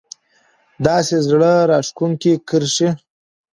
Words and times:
داسې 0.85 1.15
زړه 1.27 1.53
راښکونکې 1.71 2.33
کرښې 2.47 2.89